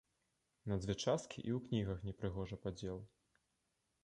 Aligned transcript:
На 0.71 0.75
дзве 0.83 0.95
часткі 1.03 1.43
і 1.49 1.51
ў 1.57 1.59
кнігах 1.67 1.99
не 2.09 2.17
прыгожа 2.23 2.61
падзел. 2.65 2.99